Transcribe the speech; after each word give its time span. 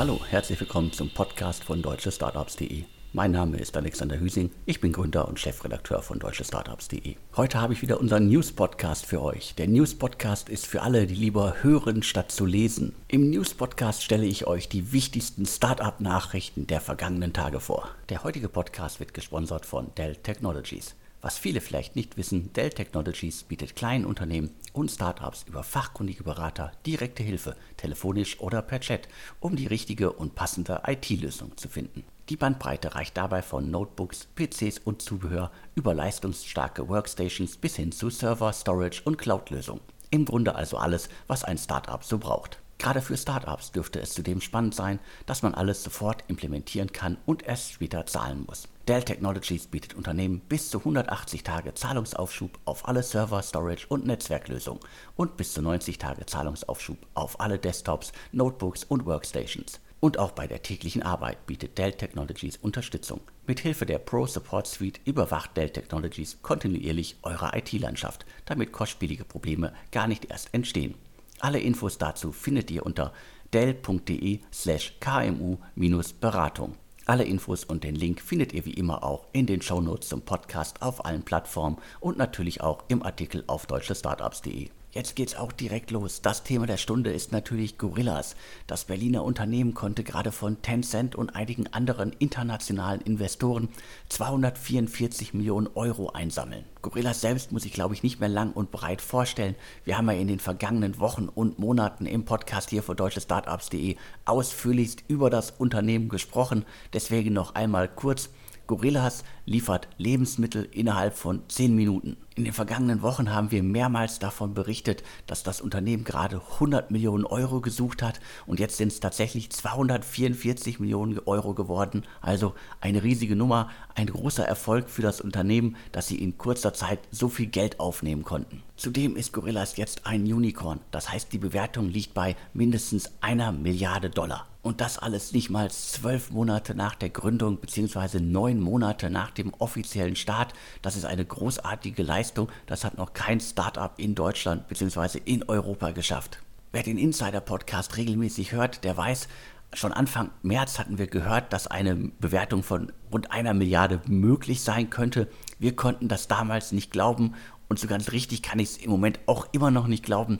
Hallo, 0.00 0.18
herzlich 0.30 0.58
willkommen 0.58 0.92
zum 0.92 1.10
Podcast 1.10 1.62
von 1.62 1.82
deutschestartups.de. 1.82 2.84
Mein 3.12 3.32
Name 3.32 3.58
ist 3.58 3.76
Alexander 3.76 4.18
Hüsing, 4.18 4.50
ich 4.64 4.80
bin 4.80 4.94
Gründer 4.94 5.28
und 5.28 5.38
Chefredakteur 5.38 6.00
von 6.00 6.18
deutschestartups.de. 6.18 7.16
Heute 7.36 7.60
habe 7.60 7.74
ich 7.74 7.82
wieder 7.82 8.00
unseren 8.00 8.26
News-Podcast 8.26 9.04
für 9.04 9.20
euch. 9.20 9.54
Der 9.56 9.68
News-Podcast 9.68 10.48
ist 10.48 10.66
für 10.66 10.80
alle, 10.80 11.06
die 11.06 11.14
lieber 11.14 11.56
hören 11.60 12.02
statt 12.02 12.32
zu 12.32 12.46
lesen. 12.46 12.94
Im 13.08 13.28
News-Podcast 13.28 14.02
stelle 14.02 14.24
ich 14.24 14.46
euch 14.46 14.70
die 14.70 14.90
wichtigsten 14.92 15.44
Startup-Nachrichten 15.44 16.66
der 16.66 16.80
vergangenen 16.80 17.34
Tage 17.34 17.60
vor. 17.60 17.90
Der 18.08 18.24
heutige 18.24 18.48
Podcast 18.48 19.00
wird 19.00 19.12
gesponsert 19.12 19.66
von 19.66 19.94
Dell 19.96 20.16
Technologies. 20.16 20.94
Was 21.22 21.36
viele 21.36 21.60
vielleicht 21.60 21.96
nicht 21.96 22.16
wissen, 22.16 22.50
Dell 22.54 22.70
Technologies 22.70 23.42
bietet 23.42 23.76
kleinen 23.76 24.06
Unternehmen 24.06 24.54
und 24.72 24.90
Startups 24.90 25.44
über 25.46 25.62
fachkundige 25.62 26.22
Berater 26.22 26.72
direkte 26.86 27.22
Hilfe, 27.22 27.56
telefonisch 27.76 28.40
oder 28.40 28.62
per 28.62 28.80
Chat, 28.80 29.06
um 29.38 29.54
die 29.54 29.66
richtige 29.66 30.12
und 30.12 30.34
passende 30.34 30.80
IT-Lösung 30.86 31.56
zu 31.58 31.68
finden. 31.68 32.04
Die 32.30 32.36
Bandbreite 32.36 32.94
reicht 32.94 33.18
dabei 33.18 33.42
von 33.42 33.70
Notebooks, 33.70 34.28
PCs 34.34 34.78
und 34.78 35.02
Zubehör 35.02 35.50
über 35.74 35.92
leistungsstarke 35.92 36.88
Workstations 36.88 37.56
bis 37.56 37.76
hin 37.76 37.92
zu 37.92 38.08
Server, 38.08 38.52
Storage 38.52 39.02
und 39.04 39.18
Cloud-Lösungen. 39.18 39.82
Im 40.10 40.24
Grunde 40.24 40.54
also 40.54 40.78
alles, 40.78 41.10
was 41.26 41.44
ein 41.44 41.58
Startup 41.58 42.02
so 42.02 42.18
braucht. 42.18 42.59
Gerade 42.80 43.02
für 43.02 43.18
Startups 43.18 43.72
dürfte 43.72 44.00
es 44.00 44.14
zudem 44.14 44.40
spannend 44.40 44.74
sein, 44.74 45.00
dass 45.26 45.42
man 45.42 45.54
alles 45.54 45.82
sofort 45.82 46.24
implementieren 46.28 46.90
kann 46.92 47.18
und 47.26 47.42
erst 47.42 47.72
später 47.72 48.06
zahlen 48.06 48.46
muss. 48.48 48.68
Dell 48.88 49.02
Technologies 49.02 49.66
bietet 49.66 49.92
Unternehmen 49.92 50.40
bis 50.40 50.70
zu 50.70 50.78
180 50.78 51.42
Tage 51.44 51.74
Zahlungsaufschub 51.74 52.58
auf 52.64 52.88
alle 52.88 53.02
Server, 53.02 53.42
Storage 53.42 53.86
und 53.86 54.06
Netzwerklösungen 54.06 54.80
und 55.14 55.36
bis 55.36 55.52
zu 55.52 55.60
90 55.60 55.98
Tage 55.98 56.24
Zahlungsaufschub 56.24 56.96
auf 57.12 57.38
alle 57.38 57.58
Desktops, 57.58 58.12
Notebooks 58.32 58.84
und 58.84 59.04
Workstations. 59.04 59.78
Und 60.00 60.18
auch 60.18 60.30
bei 60.30 60.46
der 60.46 60.62
täglichen 60.62 61.02
Arbeit 61.02 61.44
bietet 61.44 61.76
Dell 61.76 61.92
Technologies 61.92 62.56
Unterstützung. 62.56 63.20
Mithilfe 63.46 63.84
der 63.84 63.98
Pro 63.98 64.26
Support 64.26 64.66
Suite 64.66 65.00
überwacht 65.04 65.54
Dell 65.54 65.68
Technologies 65.68 66.38
kontinuierlich 66.40 67.18
eure 67.24 67.50
IT-Landschaft, 67.54 68.24
damit 68.46 68.72
kostspielige 68.72 69.26
Probleme 69.26 69.74
gar 69.92 70.08
nicht 70.08 70.30
erst 70.30 70.54
entstehen. 70.54 70.94
Alle 71.40 71.58
Infos 71.58 71.98
dazu 71.98 72.32
findet 72.32 72.70
ihr 72.70 72.84
unter 72.84 73.12
dell.de 73.52 74.40
slash 74.52 74.94
kmu-beratung. 75.00 76.74
Alle 77.06 77.24
Infos 77.24 77.64
und 77.64 77.82
den 77.82 77.94
Link 77.94 78.20
findet 78.20 78.52
ihr 78.52 78.64
wie 78.66 78.74
immer 78.74 79.02
auch 79.02 79.26
in 79.32 79.46
den 79.46 79.62
Shownotes 79.62 80.08
zum 80.08 80.22
Podcast 80.22 80.82
auf 80.82 81.04
allen 81.04 81.22
Plattformen 81.22 81.78
und 81.98 82.18
natürlich 82.18 82.60
auch 82.60 82.84
im 82.88 83.02
Artikel 83.02 83.42
auf 83.46 83.66
deutschestartups.de. 83.66 84.70
Jetzt 84.92 85.14
geht's 85.14 85.36
auch 85.36 85.52
direkt 85.52 85.92
los. 85.92 86.20
Das 86.20 86.42
Thema 86.42 86.66
der 86.66 86.76
Stunde 86.76 87.12
ist 87.12 87.30
natürlich 87.30 87.78
Gorillas. 87.78 88.34
Das 88.66 88.86
Berliner 88.86 89.22
Unternehmen 89.22 89.72
konnte 89.72 90.02
gerade 90.02 90.32
von 90.32 90.62
Tencent 90.62 91.14
und 91.14 91.36
einigen 91.36 91.68
anderen 91.68 92.12
internationalen 92.18 93.00
Investoren 93.00 93.68
244 94.08 95.32
Millionen 95.32 95.68
Euro 95.76 96.10
einsammeln. 96.10 96.64
Gorillas 96.82 97.20
selbst 97.20 97.52
muss 97.52 97.64
ich 97.64 97.72
glaube 97.72 97.94
ich 97.94 98.02
nicht 98.02 98.18
mehr 98.18 98.28
lang 98.28 98.50
und 98.50 98.72
breit 98.72 99.00
vorstellen. 99.00 99.54
Wir 99.84 99.96
haben 99.96 100.10
ja 100.10 100.16
in 100.16 100.26
den 100.26 100.40
vergangenen 100.40 100.98
Wochen 100.98 101.28
und 101.28 101.60
Monaten 101.60 102.06
im 102.06 102.24
Podcast 102.24 102.70
hier 102.70 102.82
für 102.82 102.96
deutschestartups.de 102.96 103.94
ausführlichst 104.24 105.04
über 105.06 105.30
das 105.30 105.52
Unternehmen 105.52 106.08
gesprochen. 106.08 106.64
Deswegen 106.92 107.32
noch 107.32 107.54
einmal 107.54 107.86
kurz. 107.86 108.30
Gorillas 108.70 109.24
liefert 109.46 109.88
Lebensmittel 109.98 110.68
innerhalb 110.70 111.16
von 111.16 111.42
10 111.48 111.74
Minuten. 111.74 112.16
In 112.36 112.44
den 112.44 112.52
vergangenen 112.52 113.02
Wochen 113.02 113.32
haben 113.32 113.50
wir 113.50 113.64
mehrmals 113.64 114.20
davon 114.20 114.54
berichtet, 114.54 115.02
dass 115.26 115.42
das 115.42 115.60
Unternehmen 115.60 116.04
gerade 116.04 116.40
100 116.52 116.92
Millionen 116.92 117.24
Euro 117.24 117.60
gesucht 117.60 118.00
hat 118.00 118.20
und 118.46 118.60
jetzt 118.60 118.76
sind 118.76 118.92
es 118.92 119.00
tatsächlich 119.00 119.50
244 119.50 120.78
Millionen 120.78 121.18
Euro 121.18 121.52
geworden. 121.52 122.04
Also 122.20 122.54
eine 122.80 123.02
riesige 123.02 123.34
Nummer, 123.34 123.70
ein 123.96 124.06
großer 124.06 124.46
Erfolg 124.46 124.88
für 124.88 125.02
das 125.02 125.20
Unternehmen, 125.20 125.74
dass 125.90 126.06
sie 126.06 126.22
in 126.22 126.38
kurzer 126.38 126.72
Zeit 126.72 127.00
so 127.10 127.28
viel 127.28 127.46
Geld 127.46 127.80
aufnehmen 127.80 128.22
konnten. 128.22 128.62
Zudem 128.76 129.16
ist 129.16 129.32
Gorillas 129.32 129.78
jetzt 129.78 130.06
ein 130.06 130.22
Unicorn, 130.32 130.78
das 130.92 131.10
heißt 131.10 131.32
die 131.32 131.38
Bewertung 131.38 131.88
liegt 131.88 132.14
bei 132.14 132.36
mindestens 132.54 133.10
einer 133.20 133.50
Milliarde 133.50 134.10
Dollar. 134.10 134.46
Und 134.62 134.82
das 134.82 134.98
alles 134.98 135.32
nicht 135.32 135.48
mal 135.48 135.70
zwölf 135.70 136.30
Monate 136.30 136.74
nach 136.74 136.94
der 136.94 137.08
Gründung 137.08 137.56
bzw. 137.56 138.20
neun 138.20 138.60
Monate 138.60 139.08
nach 139.08 139.30
dem 139.30 139.54
offiziellen 139.54 140.16
Start. 140.16 140.52
Das 140.82 140.96
ist 140.96 141.06
eine 141.06 141.24
großartige 141.24 142.02
Leistung. 142.02 142.50
Das 142.66 142.84
hat 142.84 142.98
noch 142.98 143.14
kein 143.14 143.40
Startup 143.40 143.92
in 143.96 144.14
Deutschland 144.14 144.68
bzw. 144.68 145.20
in 145.24 145.48
Europa 145.48 145.92
geschafft. 145.92 146.40
Wer 146.72 146.82
den 146.82 146.98
Insider-Podcast 146.98 147.96
regelmäßig 147.96 148.52
hört, 148.52 148.84
der 148.84 148.96
weiß, 148.96 149.28
schon 149.72 149.94
Anfang 149.94 150.30
März 150.42 150.78
hatten 150.78 150.98
wir 150.98 151.06
gehört, 151.06 151.54
dass 151.54 151.66
eine 151.66 151.96
Bewertung 151.96 152.62
von 152.62 152.92
rund 153.10 153.32
einer 153.32 153.54
Milliarde 153.54 154.02
möglich 154.06 154.60
sein 154.60 154.90
könnte. 154.90 155.28
Wir 155.58 155.74
konnten 155.74 156.08
das 156.08 156.28
damals 156.28 156.70
nicht 156.72 156.92
glauben 156.92 157.34
und 157.68 157.78
so 157.78 157.86
ganz 157.86 158.12
richtig 158.12 158.42
kann 158.42 158.58
ich 158.58 158.70
es 158.70 158.76
im 158.76 158.90
Moment 158.90 159.20
auch 159.26 159.48
immer 159.52 159.70
noch 159.70 159.86
nicht 159.86 160.04
glauben. 160.04 160.38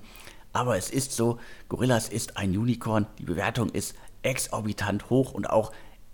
Aber 0.53 0.77
es 0.77 0.91
ist 0.91 1.13
so, 1.13 1.39
Gorillas 1.69 2.09
ist 2.09 2.37
ein 2.37 2.57
Unicorn, 2.57 3.07
die 3.19 3.25
Bewertung 3.25 3.71
ist 3.71 3.95
exorbitant 4.23 5.11
hoch 5.11 5.33
und 5.33 5.49
auch 5.49 5.73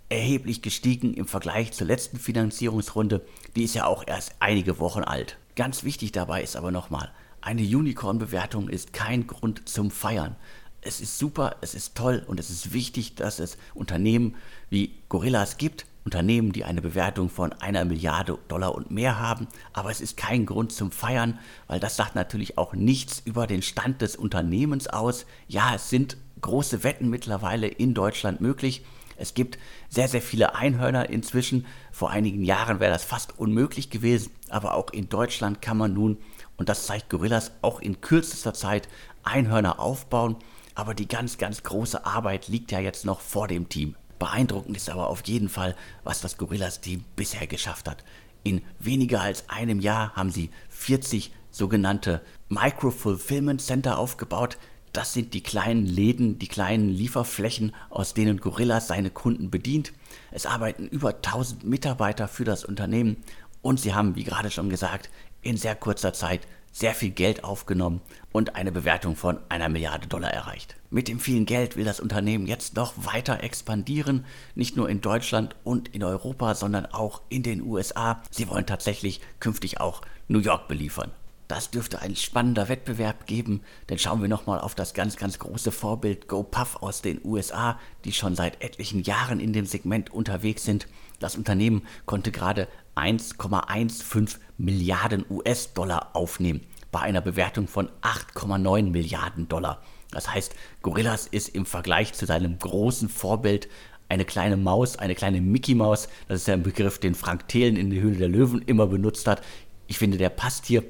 erheblich 0.09 0.61
gestiegen 0.61 1.13
im 1.13 1.27
Vergleich 1.27 1.73
zur 1.73 1.87
letzten 1.87 2.17
Finanzierungsrunde. 2.17 3.25
Die 3.55 3.63
ist 3.63 3.75
ja 3.75 3.85
auch 3.85 4.03
erst 4.07 4.35
einige 4.39 4.79
Wochen 4.79 5.03
alt. 5.03 5.37
Ganz 5.55 5.83
wichtig 5.83 6.11
dabei 6.11 6.43
ist 6.43 6.55
aber 6.55 6.71
nochmal, 6.71 7.11
eine 7.41 7.61
Unicorn-Bewertung 7.61 8.69
ist 8.69 8.93
kein 8.93 9.27
Grund 9.27 9.67
zum 9.67 9.91
Feiern. 9.91 10.35
Es 10.81 11.01
ist 11.01 11.17
super, 11.17 11.55
es 11.61 11.75
ist 11.75 11.95
toll 11.95 12.23
und 12.27 12.39
es 12.39 12.49
ist 12.49 12.73
wichtig, 12.73 13.15
dass 13.15 13.39
es 13.39 13.57
Unternehmen 13.73 14.35
wie 14.69 14.93
Gorillas 15.09 15.57
gibt, 15.57 15.85
Unternehmen, 16.05 16.53
die 16.53 16.63
eine 16.63 16.81
Bewertung 16.81 17.29
von 17.29 17.51
einer 17.51 17.83
Milliarde 17.83 18.37
Dollar 18.47 18.73
und 18.73 18.91
mehr 18.91 19.19
haben, 19.19 19.47
aber 19.73 19.91
es 19.91 19.99
ist 19.99 20.15
kein 20.15 20.45
Grund 20.45 20.71
zum 20.71 20.91
Feiern, 20.91 21.39
weil 21.67 21.81
das 21.81 21.97
sagt 21.97 22.15
natürlich 22.15 22.57
auch 22.57 22.73
nichts 22.73 23.21
über 23.25 23.45
den 23.45 23.61
Stand 23.61 24.01
des 24.01 24.15
Unternehmens 24.15 24.87
aus. 24.87 25.25
Ja, 25.49 25.75
es 25.75 25.89
sind 25.89 26.15
große 26.47 26.83
Wetten 26.85 27.09
mittlerweile 27.09 27.67
in 27.67 27.93
Deutschland 27.93 28.39
möglich. 28.39 28.81
Es 29.17 29.33
gibt 29.33 29.59
sehr, 29.89 30.07
sehr 30.07 30.21
viele 30.21 30.55
Einhörner 30.55 31.09
inzwischen. 31.09 31.65
Vor 31.91 32.09
einigen 32.09 32.41
Jahren 32.43 32.79
wäre 32.79 32.93
das 32.93 33.03
fast 33.03 33.37
unmöglich 33.37 33.89
gewesen, 33.89 34.31
aber 34.49 34.75
auch 34.75 34.91
in 34.91 35.09
Deutschland 35.09 35.61
kann 35.61 35.75
man 35.75 35.93
nun, 35.93 36.17
und 36.55 36.69
das 36.69 36.85
zeigt 36.85 37.09
Gorillas, 37.09 37.51
auch 37.61 37.81
in 37.81 37.99
kürzester 37.99 38.53
Zeit 38.53 38.87
Einhörner 39.23 39.79
aufbauen. 39.79 40.37
Aber 40.73 40.93
die 40.93 41.07
ganz, 41.07 41.37
ganz 41.37 41.63
große 41.63 42.05
Arbeit 42.05 42.47
liegt 42.47 42.71
ja 42.71 42.79
jetzt 42.79 43.03
noch 43.03 43.19
vor 43.19 43.49
dem 43.49 43.67
Team. 43.67 43.95
Beeindruckend 44.17 44.77
ist 44.77 44.89
aber 44.89 45.07
auf 45.07 45.23
jeden 45.25 45.49
Fall, 45.49 45.75
was 46.05 46.21
das 46.21 46.37
Gorillas-Team 46.37 47.03
bisher 47.17 47.47
geschafft 47.47 47.89
hat. 47.89 48.05
In 48.43 48.61
weniger 48.79 49.19
als 49.19 49.49
einem 49.49 49.81
Jahr 49.81 50.15
haben 50.15 50.31
sie 50.31 50.49
40 50.69 51.33
sogenannte 51.51 52.21
Micro-Fulfillment 52.47 53.61
Center 53.61 53.97
aufgebaut. 53.97 54.57
Das 54.97 55.13
sind 55.13 55.35
die 55.35 55.43
kleinen 55.43 55.85
Läden, 55.85 56.39
die 56.39 56.47
kleinen 56.47 56.89
Lieferflächen, 56.89 57.71
aus 57.91 58.15
denen 58.15 58.39
Gorillas 58.39 58.87
seine 58.87 59.11
Kunden 59.11 59.51
bedient. 59.51 59.93
Es 60.31 60.47
arbeiten 60.47 60.87
über 60.87 61.09
1000 61.09 61.63
Mitarbeiter 61.63 62.27
für 62.27 62.45
das 62.45 62.65
Unternehmen 62.65 63.17
und 63.61 63.79
sie 63.79 63.93
haben, 63.93 64.15
wie 64.15 64.23
gerade 64.23 64.49
schon 64.49 64.71
gesagt, 64.71 65.11
in 65.43 65.55
sehr 65.55 65.75
kurzer 65.75 66.13
Zeit 66.13 66.47
sehr 66.71 66.95
viel 66.95 67.11
Geld 67.11 67.43
aufgenommen 67.43 68.01
und 68.31 68.55
eine 68.55 68.71
Bewertung 68.71 69.15
von 69.15 69.37
einer 69.49 69.69
Milliarde 69.69 70.07
Dollar 70.07 70.31
erreicht. 70.31 70.75
Mit 70.89 71.07
dem 71.07 71.19
vielen 71.19 71.45
Geld 71.45 71.75
will 71.75 71.85
das 71.85 71.99
Unternehmen 71.99 72.47
jetzt 72.47 72.75
noch 72.75 72.95
weiter 72.97 73.43
expandieren, 73.43 74.25
nicht 74.55 74.77
nur 74.77 74.89
in 74.89 75.01
Deutschland 75.01 75.55
und 75.63 75.89
in 75.89 76.03
Europa, 76.03 76.55
sondern 76.55 76.87
auch 76.87 77.21
in 77.29 77.43
den 77.43 77.61
USA. 77.61 78.23
Sie 78.31 78.49
wollen 78.49 78.65
tatsächlich 78.65 79.21
künftig 79.39 79.79
auch 79.79 80.01
New 80.27 80.39
York 80.39 80.67
beliefern. 80.67 81.11
Das 81.47 81.71
dürfte 81.71 82.01
ein 82.01 82.15
spannender 82.17 82.67
Wettbewerb 82.67 83.25
geben, 83.25 83.61
denn 83.89 83.97
schauen 83.97 84.21
wir 84.21 84.27
nochmal 84.27 84.59
auf 84.59 84.75
das 84.75 84.93
ganz, 84.93 85.15
ganz 85.15 85.39
große 85.39 85.71
Vorbild 85.71 86.27
GoPuff 86.27 86.77
aus 86.81 87.01
den 87.01 87.21
USA, 87.23 87.79
die 88.03 88.11
schon 88.11 88.35
seit 88.35 88.61
etlichen 88.61 89.01
Jahren 89.03 89.39
in 89.39 89.53
dem 89.53 89.65
Segment 89.65 90.11
unterwegs 90.11 90.65
sind. 90.65 90.87
Das 91.19 91.37
Unternehmen 91.37 91.83
konnte 92.05 92.31
gerade 92.31 92.67
1,15 92.97 94.37
Milliarden 94.57 95.25
US-Dollar 95.29 96.15
aufnehmen, 96.15 96.61
bei 96.91 96.99
einer 96.99 97.21
Bewertung 97.21 97.69
von 97.69 97.89
8,9 98.01 98.89
Milliarden 98.89 99.47
Dollar. 99.47 99.81
Das 100.11 100.33
heißt, 100.33 100.53
Gorillas 100.81 101.27
ist 101.27 101.49
im 101.49 101.65
Vergleich 101.65 102.13
zu 102.13 102.25
seinem 102.25 102.59
großen 102.59 103.07
Vorbild 103.07 103.69
eine 104.09 104.25
kleine 104.25 104.57
Maus, 104.57 104.97
eine 104.97 105.15
kleine 105.15 105.39
Mickey 105.41 105.75
Maus. 105.75 106.09
Das 106.27 106.41
ist 106.41 106.47
ja 106.47 106.55
ein 106.55 106.63
Begriff, 106.63 106.99
den 106.99 107.15
Frank 107.15 107.47
Thelen 107.47 107.77
in 107.77 107.89
der 107.89 108.01
Höhle 108.01 108.17
der 108.17 108.29
Löwen 108.29 108.61
immer 108.61 108.87
benutzt 108.87 109.27
hat. 109.27 109.41
Ich 109.87 109.97
finde, 109.97 110.17
der 110.17 110.29
passt 110.29 110.65
hier 110.65 110.83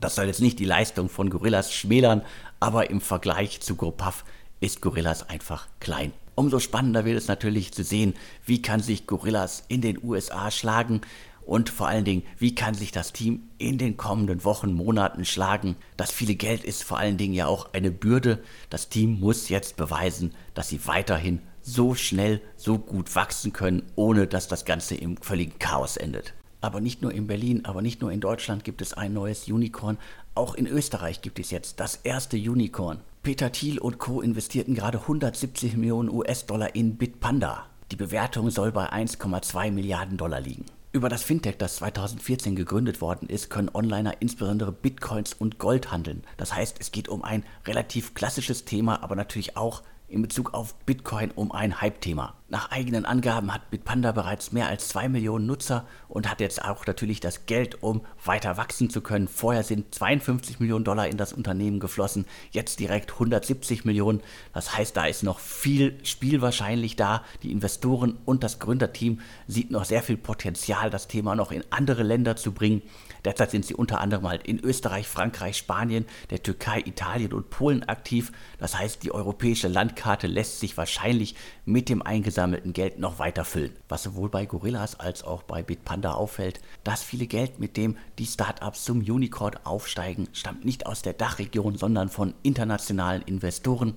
das 0.00 0.14
soll 0.14 0.26
jetzt 0.26 0.40
nicht 0.40 0.58
die 0.58 0.64
Leistung 0.64 1.08
von 1.08 1.30
Gorillas 1.30 1.72
schmälern, 1.72 2.22
aber 2.60 2.90
im 2.90 3.00
Vergleich 3.00 3.60
zu 3.60 3.76
GoPuff 3.76 4.24
ist 4.60 4.80
Gorillas 4.80 5.28
einfach 5.28 5.68
klein. 5.80 6.12
Umso 6.34 6.58
spannender 6.58 7.04
wird 7.04 7.16
es 7.16 7.28
natürlich 7.28 7.72
zu 7.72 7.82
sehen, 7.82 8.14
wie 8.44 8.60
kann 8.60 8.80
sich 8.80 9.06
Gorillas 9.06 9.64
in 9.68 9.80
den 9.80 10.02
USA 10.02 10.50
schlagen 10.50 11.00
und 11.46 11.70
vor 11.70 11.86
allen 11.86 12.04
Dingen, 12.04 12.24
wie 12.38 12.54
kann 12.54 12.74
sich 12.74 12.92
das 12.92 13.12
Team 13.12 13.48
in 13.56 13.78
den 13.78 13.96
kommenden 13.96 14.44
Wochen, 14.44 14.72
Monaten 14.72 15.24
schlagen. 15.24 15.76
Das 15.96 16.10
viele 16.10 16.34
Geld 16.34 16.64
ist 16.64 16.82
vor 16.82 16.98
allen 16.98 17.16
Dingen 17.16 17.34
ja 17.34 17.46
auch 17.46 17.72
eine 17.72 17.90
Bürde. 17.92 18.42
Das 18.68 18.88
Team 18.88 19.20
muss 19.20 19.48
jetzt 19.48 19.76
beweisen, 19.76 20.34
dass 20.54 20.68
sie 20.68 20.86
weiterhin 20.86 21.40
so 21.62 21.94
schnell, 21.94 22.40
so 22.56 22.78
gut 22.78 23.14
wachsen 23.14 23.52
können, 23.52 23.82
ohne 23.94 24.26
dass 24.26 24.48
das 24.48 24.64
Ganze 24.64 24.96
im 24.96 25.16
völligen 25.16 25.58
Chaos 25.58 25.96
endet. 25.96 26.34
Aber 26.66 26.80
nicht 26.80 27.00
nur 27.00 27.12
in 27.12 27.28
Berlin, 27.28 27.64
aber 27.64 27.80
nicht 27.80 28.00
nur 28.00 28.10
in 28.10 28.18
Deutschland 28.18 28.64
gibt 28.64 28.82
es 28.82 28.92
ein 28.92 29.12
neues 29.12 29.46
Unicorn. 29.46 29.98
Auch 30.34 30.56
in 30.56 30.66
Österreich 30.66 31.22
gibt 31.22 31.38
es 31.38 31.52
jetzt 31.52 31.78
das 31.78 32.00
erste 32.02 32.36
Unicorn. 32.36 32.98
Peter 33.22 33.52
Thiel 33.52 33.78
und 33.78 33.98
Co. 33.98 34.20
investierten 34.20 34.74
gerade 34.74 34.98
170 34.98 35.76
Millionen 35.76 36.10
US-Dollar 36.10 36.74
in 36.74 36.96
Bitpanda. 36.96 37.66
Die 37.92 37.96
Bewertung 37.96 38.50
soll 38.50 38.72
bei 38.72 38.92
1,2 38.92 39.70
Milliarden 39.70 40.16
Dollar 40.16 40.40
liegen. 40.40 40.64
Über 40.90 41.08
das 41.08 41.22
Fintech, 41.22 41.56
das 41.56 41.76
2014 41.76 42.56
gegründet 42.56 43.00
worden 43.00 43.28
ist, 43.28 43.48
können 43.48 43.70
Onliner 43.72 44.14
insbesondere 44.18 44.72
Bitcoins 44.72 45.34
und 45.34 45.60
Gold 45.60 45.92
handeln. 45.92 46.24
Das 46.36 46.52
heißt, 46.52 46.78
es 46.80 46.90
geht 46.90 47.08
um 47.08 47.22
ein 47.22 47.44
relativ 47.64 48.14
klassisches 48.14 48.64
Thema, 48.64 49.04
aber 49.04 49.14
natürlich 49.14 49.56
auch 49.56 49.84
in 50.08 50.22
Bezug 50.22 50.54
auf 50.54 50.74
Bitcoin 50.86 51.30
um 51.32 51.52
ein 51.52 51.80
Hype-Thema. 51.80 52.34
Nach 52.48 52.70
eigenen 52.70 53.04
Angaben 53.04 53.52
hat 53.52 53.70
Bitpanda 53.70 54.12
bereits 54.12 54.52
mehr 54.52 54.68
als 54.68 54.86
2 54.88 55.08
Millionen 55.08 55.46
Nutzer 55.46 55.84
und 56.08 56.30
hat 56.30 56.40
jetzt 56.40 56.64
auch 56.64 56.86
natürlich 56.86 57.18
das 57.18 57.46
Geld, 57.46 57.82
um 57.82 58.02
weiter 58.24 58.56
wachsen 58.56 58.88
zu 58.88 59.00
können. 59.00 59.26
Vorher 59.26 59.64
sind 59.64 59.92
52 59.92 60.60
Millionen 60.60 60.84
Dollar 60.84 61.08
in 61.08 61.16
das 61.16 61.32
Unternehmen 61.32 61.80
geflossen, 61.80 62.24
jetzt 62.52 62.78
direkt 62.78 63.14
170 63.14 63.84
Millionen. 63.84 64.22
Das 64.52 64.76
heißt, 64.76 64.96
da 64.96 65.06
ist 65.06 65.24
noch 65.24 65.40
viel 65.40 65.98
Spiel 66.04 66.40
wahrscheinlich 66.40 66.94
da. 66.94 67.24
Die 67.42 67.50
Investoren 67.50 68.16
und 68.24 68.44
das 68.44 68.60
Gründerteam 68.60 69.20
sieht 69.48 69.72
noch 69.72 69.84
sehr 69.84 70.04
viel 70.04 70.16
Potenzial, 70.16 70.88
das 70.88 71.08
Thema 71.08 71.34
noch 71.34 71.50
in 71.50 71.64
andere 71.70 72.04
Länder 72.04 72.36
zu 72.36 72.52
bringen. 72.52 72.82
Derzeit 73.26 73.50
sind 73.50 73.66
sie 73.66 73.74
unter 73.74 74.00
anderem 74.00 74.28
halt 74.28 74.46
in 74.46 74.60
Österreich, 74.60 75.08
Frankreich, 75.08 75.56
Spanien, 75.56 76.06
der 76.30 76.44
Türkei, 76.44 76.78
Italien 76.86 77.32
und 77.32 77.50
Polen 77.50 77.82
aktiv. 77.82 78.30
Das 78.60 78.78
heißt, 78.78 79.02
die 79.02 79.10
europäische 79.10 79.66
Landkarte 79.66 80.28
lässt 80.28 80.60
sich 80.60 80.76
wahrscheinlich 80.76 81.34
mit 81.64 81.88
dem 81.88 82.02
eingesammelten 82.02 82.72
Geld 82.72 83.00
noch 83.00 83.18
weiter 83.18 83.44
füllen. 83.44 83.74
Was 83.88 84.04
sowohl 84.04 84.28
bei 84.28 84.46
Gorillas 84.46 85.00
als 85.00 85.24
auch 85.24 85.42
bei 85.42 85.64
Bitpanda 85.64 86.12
auffällt, 86.12 86.60
das 86.84 87.02
viele 87.02 87.26
Geld, 87.26 87.58
mit 87.58 87.76
dem 87.76 87.96
die 88.20 88.26
Startups 88.26 88.84
zum 88.84 88.98
Unicorn 88.98 89.56
aufsteigen, 89.64 90.28
stammt 90.32 90.64
nicht 90.64 90.86
aus 90.86 91.02
der 91.02 91.14
Dachregion, 91.14 91.76
sondern 91.76 92.08
von 92.08 92.32
internationalen 92.44 93.22
Investoren. 93.22 93.94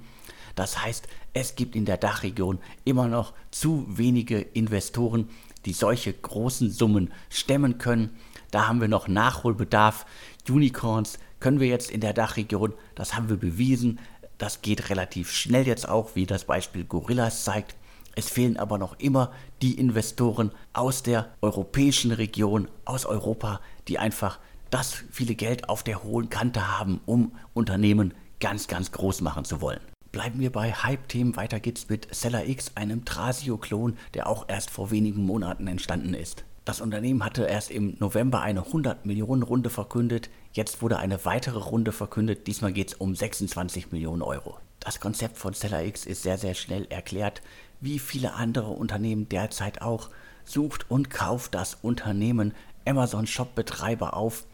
Das 0.55 0.83
heißt, 0.83 1.07
es 1.33 1.55
gibt 1.55 1.75
in 1.75 1.85
der 1.85 1.97
Dachregion 1.97 2.57
immer 2.83 3.07
noch 3.07 3.33
zu 3.51 3.85
wenige 3.87 4.39
Investoren, 4.39 5.29
die 5.65 5.73
solche 5.73 6.13
großen 6.13 6.71
Summen 6.71 7.13
stemmen 7.29 7.77
können. 7.77 8.17
Da 8.51 8.67
haben 8.67 8.81
wir 8.81 8.87
noch 8.87 9.07
Nachholbedarf. 9.07 10.05
Unicorns 10.47 11.19
können 11.39 11.59
wir 11.59 11.67
jetzt 11.67 11.91
in 11.91 12.01
der 12.01 12.13
Dachregion, 12.13 12.73
das 12.95 13.15
haben 13.15 13.29
wir 13.29 13.37
bewiesen. 13.37 13.99
Das 14.37 14.61
geht 14.61 14.89
relativ 14.89 15.31
schnell 15.31 15.67
jetzt 15.67 15.87
auch, 15.87 16.15
wie 16.15 16.25
das 16.25 16.45
Beispiel 16.45 16.83
Gorillas 16.83 17.43
zeigt. 17.43 17.75
Es 18.15 18.29
fehlen 18.29 18.57
aber 18.57 18.77
noch 18.77 18.99
immer 18.99 19.31
die 19.61 19.73
Investoren 19.73 20.51
aus 20.73 21.03
der 21.03 21.29
europäischen 21.41 22.11
Region, 22.11 22.67
aus 22.85 23.05
Europa, 23.05 23.61
die 23.87 23.99
einfach 23.99 24.39
das 24.69 24.93
viele 25.11 25.35
Geld 25.35 25.69
auf 25.69 25.83
der 25.83 26.03
hohen 26.03 26.29
Kante 26.29 26.79
haben, 26.79 27.01
um 27.05 27.33
Unternehmen 27.53 28.13
ganz, 28.39 28.67
ganz 28.67 28.91
groß 28.91 29.21
machen 29.21 29.45
zu 29.45 29.61
wollen. 29.61 29.79
Bleiben 30.11 30.39
wir 30.39 30.51
bei 30.51 30.71
Hype-Themen. 30.73 31.35
Weiter 31.35 31.59
geht's 31.59 31.87
mit 31.89 32.13
Seller 32.13 32.47
X, 32.47 32.71
einem 32.75 33.05
Trasio-Klon, 33.05 33.97
der 34.15 34.27
auch 34.27 34.45
erst 34.47 34.69
vor 34.69 34.89
wenigen 34.89 35.25
Monaten 35.25 35.67
entstanden 35.67 36.13
ist. 36.13 36.45
Das 36.69 36.81
Unternehmen 36.81 37.25
hatte 37.25 37.45
erst 37.45 37.71
im 37.71 37.97
November 37.97 38.41
eine 38.41 38.63
100 38.63 39.03
Millionen 39.03 39.41
Runde 39.41 39.71
verkündet. 39.71 40.29
Jetzt 40.53 40.83
wurde 40.83 40.99
eine 40.99 41.25
weitere 41.25 41.57
Runde 41.57 41.91
verkündet. 41.91 42.45
Diesmal 42.45 42.73
geht 42.73 42.89
es 42.89 42.93
um 42.93 43.15
26 43.15 43.91
Millionen 43.91 44.21
Euro. 44.21 44.59
Das 44.79 44.99
Konzept 44.99 45.39
von 45.39 45.55
SellerX 45.55 46.05
ist 46.05 46.21
sehr, 46.21 46.37
sehr 46.37 46.53
schnell 46.53 46.85
erklärt. 46.91 47.41
Wie 47.81 47.97
viele 47.97 48.35
andere 48.35 48.69
Unternehmen 48.69 49.27
derzeit 49.27 49.81
auch, 49.81 50.09
sucht 50.45 50.91
und 50.91 51.09
kauft 51.09 51.55
das 51.55 51.73
Unternehmen 51.81 52.53
Amazon 52.85 53.25
Shop 53.25 53.55
Betreiber 53.55 54.13
auf, 54.13 54.45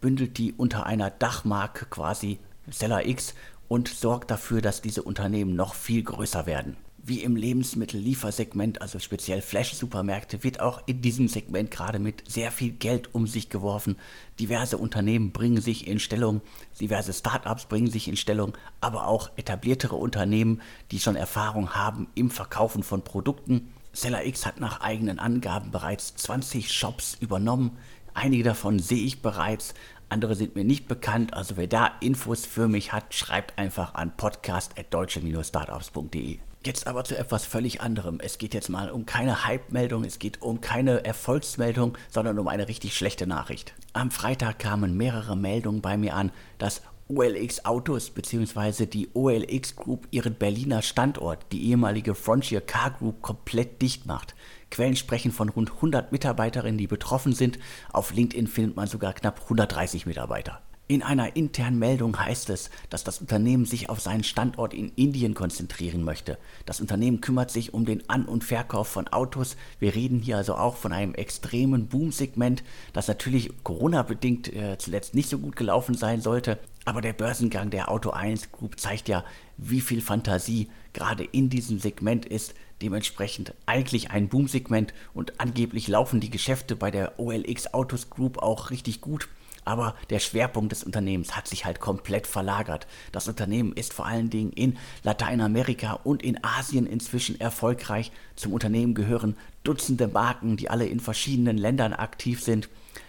bündelt 0.00 0.38
die 0.38 0.52
unter 0.52 0.86
einer 0.86 1.10
Dachmarke 1.10 1.86
quasi 1.86 2.40
SellerX 2.68 3.36
und 3.68 3.86
sorgt 3.86 4.32
dafür, 4.32 4.60
dass 4.60 4.82
diese 4.82 5.04
Unternehmen 5.04 5.54
noch 5.54 5.74
viel 5.74 6.02
größer 6.02 6.46
werden 6.46 6.76
wie 7.02 7.22
im 7.22 7.36
Lebensmittelliefersegment, 7.36 8.82
also 8.82 8.98
speziell 8.98 9.42
Flash-Supermärkte, 9.42 10.44
wird 10.44 10.60
auch 10.60 10.82
in 10.86 11.02
diesem 11.02 11.28
Segment 11.28 11.70
gerade 11.70 11.98
mit 11.98 12.30
sehr 12.30 12.52
viel 12.52 12.72
Geld 12.72 13.14
um 13.14 13.26
sich 13.26 13.48
geworfen. 13.48 13.96
Diverse 14.38 14.78
Unternehmen 14.78 15.32
bringen 15.32 15.60
sich 15.60 15.86
in 15.86 15.98
Stellung, 15.98 16.40
diverse 16.80 17.12
Startups 17.12 17.66
bringen 17.66 17.90
sich 17.90 18.08
in 18.08 18.16
Stellung, 18.16 18.56
aber 18.80 19.06
auch 19.06 19.30
etabliertere 19.36 19.96
Unternehmen, 19.96 20.62
die 20.90 21.00
schon 21.00 21.16
Erfahrung 21.16 21.74
haben 21.74 22.08
im 22.14 22.30
Verkaufen 22.30 22.82
von 22.82 23.02
Produkten. 23.02 23.72
SellerX 23.92 24.46
hat 24.46 24.60
nach 24.60 24.80
eigenen 24.80 25.18
Angaben 25.18 25.70
bereits 25.70 26.14
20 26.16 26.72
Shops 26.72 27.16
übernommen. 27.20 27.76
Einige 28.14 28.44
davon 28.44 28.78
sehe 28.78 29.04
ich 29.04 29.22
bereits, 29.22 29.74
andere 30.10 30.34
sind 30.34 30.56
mir 30.56 30.64
nicht 30.64 30.88
bekannt. 30.88 31.32
Also 31.34 31.56
wer 31.56 31.66
da 31.66 31.92
Infos 32.00 32.44
für 32.44 32.68
mich 32.68 32.92
hat, 32.92 33.14
schreibt 33.14 33.58
einfach 33.58 33.94
an 33.94 34.14
podcast.deutsche-startups.de. 34.16 36.49
Jetzt 36.62 36.86
aber 36.86 37.04
zu 37.04 37.16
etwas 37.16 37.46
völlig 37.46 37.80
anderem. 37.80 38.18
Es 38.20 38.36
geht 38.36 38.52
jetzt 38.52 38.68
mal 38.68 38.90
um 38.90 39.06
keine 39.06 39.46
Hype-Meldung, 39.46 40.04
es 40.04 40.18
geht 40.18 40.42
um 40.42 40.60
keine 40.60 41.06
Erfolgsmeldung, 41.06 41.96
sondern 42.10 42.38
um 42.38 42.48
eine 42.48 42.68
richtig 42.68 42.94
schlechte 42.94 43.26
Nachricht. 43.26 43.72
Am 43.94 44.10
Freitag 44.10 44.58
kamen 44.58 44.94
mehrere 44.94 45.38
Meldungen 45.38 45.80
bei 45.80 45.96
mir 45.96 46.14
an, 46.14 46.32
dass 46.58 46.82
OLX 47.08 47.64
Autos 47.64 48.10
bzw. 48.10 48.84
die 48.84 49.08
OLX 49.14 49.74
Group 49.74 50.06
ihren 50.10 50.34
Berliner 50.34 50.82
Standort, 50.82 51.46
die 51.50 51.70
ehemalige 51.70 52.14
Frontier 52.14 52.60
Car 52.60 52.90
Group, 52.90 53.22
komplett 53.22 53.80
dicht 53.80 54.04
macht. 54.04 54.34
Quellen 54.70 54.96
sprechen 54.96 55.32
von 55.32 55.48
rund 55.48 55.70
100 55.76 56.12
Mitarbeiterinnen, 56.12 56.76
die 56.76 56.86
betroffen 56.86 57.32
sind. 57.32 57.58
Auf 57.90 58.12
LinkedIn 58.12 58.46
findet 58.46 58.76
man 58.76 58.86
sogar 58.86 59.14
knapp 59.14 59.40
130 59.44 60.04
Mitarbeiter. 60.04 60.60
In 60.90 61.04
einer 61.04 61.36
internen 61.36 61.78
Meldung 61.78 62.18
heißt 62.18 62.50
es, 62.50 62.68
dass 62.88 63.04
das 63.04 63.20
Unternehmen 63.20 63.64
sich 63.64 63.88
auf 63.88 64.00
seinen 64.00 64.24
Standort 64.24 64.74
in 64.74 64.90
Indien 64.96 65.34
konzentrieren 65.34 66.02
möchte. 66.02 66.36
Das 66.66 66.80
Unternehmen 66.80 67.20
kümmert 67.20 67.52
sich 67.52 67.72
um 67.72 67.84
den 67.84 68.10
An- 68.10 68.24
und 68.24 68.42
Verkauf 68.42 68.88
von 68.88 69.06
Autos. 69.06 69.56
Wir 69.78 69.94
reden 69.94 70.18
hier 70.18 70.36
also 70.36 70.56
auch 70.56 70.74
von 70.74 70.92
einem 70.92 71.14
extremen 71.14 71.86
Boom-Segment, 71.86 72.64
das 72.92 73.06
natürlich 73.06 73.52
Corona-bedingt 73.62 74.52
äh, 74.52 74.78
zuletzt 74.78 75.14
nicht 75.14 75.28
so 75.28 75.38
gut 75.38 75.54
gelaufen 75.54 75.94
sein 75.94 76.22
sollte. 76.22 76.58
Aber 76.84 77.00
der 77.00 77.12
Börsengang 77.12 77.70
der 77.70 77.88
Auto 77.88 78.10
1 78.10 78.50
Group 78.50 78.80
zeigt 78.80 79.08
ja, 79.08 79.24
wie 79.58 79.80
viel 79.80 80.00
Fantasie 80.00 80.70
gerade 80.92 81.22
in 81.22 81.50
diesem 81.50 81.78
Segment 81.78 82.26
ist. 82.26 82.54
Dementsprechend 82.82 83.54
eigentlich 83.64 84.10
ein 84.10 84.28
Boom-Segment 84.28 84.92
und 85.14 85.38
angeblich 85.38 85.86
laufen 85.86 86.18
die 86.18 86.30
Geschäfte 86.30 86.74
bei 86.74 86.90
der 86.90 87.20
OLX 87.20 87.74
Autos 87.74 88.10
Group 88.10 88.38
auch 88.38 88.70
richtig 88.70 89.00
gut. 89.00 89.28
Aber 89.64 89.94
der 90.08 90.18
Schwerpunkt 90.18 90.72
des 90.72 90.84
Unternehmens 90.84 91.36
hat 91.36 91.46
sich 91.46 91.64
halt 91.64 91.80
komplett 91.80 92.26
verlagert. 92.26 92.86
Das 93.12 93.28
Unternehmen 93.28 93.72
ist 93.72 93.92
vor 93.92 94.06
allen 94.06 94.30
Dingen 94.30 94.52
in 94.52 94.78
Lateinamerika 95.02 96.00
und 96.04 96.22
in 96.22 96.42
Asien 96.42 96.86
inzwischen 96.86 97.40
erfolgreich. 97.40 98.10
Zum 98.36 98.52
Unternehmen 98.52 98.94
gehören 98.94 99.36
Dutzende 99.62 100.08
Marken, 100.08 100.56
die 100.56 100.70
alle 100.70 100.86
in 100.86 101.00
verschiedenen 101.00 101.58
Ländern 101.58 101.92
aktiv 101.92 102.42
sind. 102.42 102.68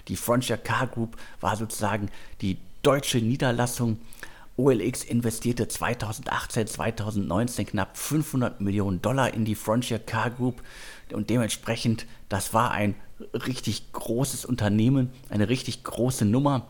Die 0.10 0.17
Frontier 0.17 0.58
Car 0.58 0.88
Group 0.88 1.15
war 1.39 1.55
sozusagen 1.55 2.10
die 2.41 2.58
deutsche 2.84 3.20
Niederlassung. 3.20 4.00
OLX 4.58 5.03
investierte 5.03 5.67
2018, 5.67 6.67
2019 6.67 7.65
knapp 7.67 7.98
500 7.98 8.60
Millionen 8.60 9.01
Dollar 9.01 9.34
in 9.34 9.46
die 9.46 9.55
Frontier 9.55 9.98
Car 9.98 10.29
Group 10.29 10.62
und 11.13 11.29
dementsprechend, 11.29 12.05
das 12.29 12.53
war 12.53 12.72
ein 12.72 12.96
richtig 13.33 13.91
großes 13.93 14.45
Unternehmen, 14.45 15.09
eine 15.29 15.49
richtig 15.49 15.83
große 15.83 16.25
Nummer. 16.25 16.67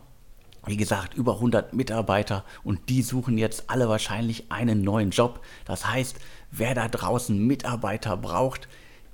Wie 0.65 0.77
gesagt, 0.77 1.15
über 1.15 1.36
100 1.36 1.74
Mitarbeiter 1.74 2.46
und 2.63 2.89
die 2.89 3.01
suchen 3.01 3.38
jetzt 3.38 3.70
alle 3.70 3.89
wahrscheinlich 3.89 4.51
einen 4.51 4.84
neuen 4.84 5.10
Job. 5.10 5.41
Das 5.65 5.88
heißt, 5.88 6.17
wer 6.51 6.75
da 6.75 6.88
draußen 6.88 7.38
Mitarbeiter 7.48 8.15
braucht, 8.15 8.67